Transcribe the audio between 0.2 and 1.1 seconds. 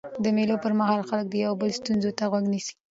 د مېلو پر مهال